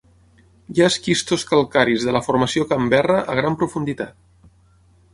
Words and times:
Hi 0.75 0.81
ha 0.85 0.87
esquistos 0.91 1.45
calcaris 1.51 2.07
de 2.09 2.17
la 2.17 2.23
formació 2.31 2.67
Canberra 2.75 3.23
a 3.35 3.39
gran 3.41 3.63
profunditat. 3.63 4.21